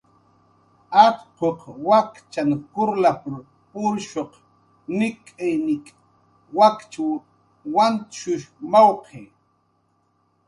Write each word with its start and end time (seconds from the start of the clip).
"Atquq 1.05 1.59
wakchan 1.87 2.49
kurralp""r 2.71 3.33
purshuq 3.71 4.31
nik'iy 4.97 5.55
nik' 5.67 5.89
wakchw 6.57 7.05
wantshush 7.75 8.47
mawqi" 8.71 9.21